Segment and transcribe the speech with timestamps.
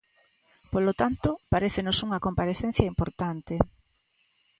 [0.73, 3.55] Polo tanto, parécenos unha comparecencia importante.